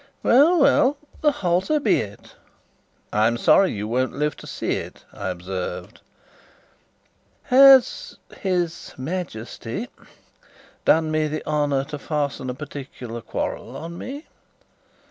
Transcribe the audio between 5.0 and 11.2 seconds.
I observed. "Has his Majesty done